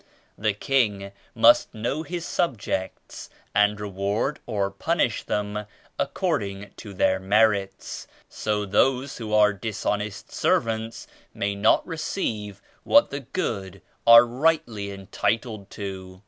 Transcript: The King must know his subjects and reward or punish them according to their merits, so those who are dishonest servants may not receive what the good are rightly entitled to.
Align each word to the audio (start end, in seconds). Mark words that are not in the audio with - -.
The 0.35 0.53
King 0.55 1.11
must 1.35 1.75
know 1.75 2.01
his 2.01 2.25
subjects 2.25 3.29
and 3.53 3.79
reward 3.79 4.39
or 4.47 4.71
punish 4.71 5.21
them 5.21 5.67
according 5.99 6.71
to 6.77 6.95
their 6.95 7.19
merits, 7.19 8.07
so 8.27 8.65
those 8.65 9.17
who 9.17 9.31
are 9.31 9.53
dishonest 9.53 10.31
servants 10.31 11.05
may 11.35 11.53
not 11.53 11.85
receive 11.85 12.63
what 12.81 13.11
the 13.11 13.19
good 13.19 13.83
are 14.07 14.25
rightly 14.25 14.89
entitled 14.91 15.69
to. 15.69 16.19